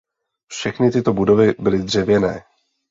Všechny 0.47 0.91
tyto 0.91 1.13
budovy 1.13 1.55
byly 1.59 1.79
dřevěné. 1.81 2.43